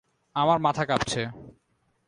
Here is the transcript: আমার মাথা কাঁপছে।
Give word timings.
আমার 0.35 0.57
মাথা 0.59 0.83
কাঁপছে। 0.85 1.21